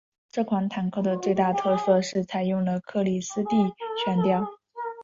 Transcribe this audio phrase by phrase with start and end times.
[0.31, 3.55] 这款坦克的最大特色是采用了克里斯蒂
[4.03, 4.47] 悬吊。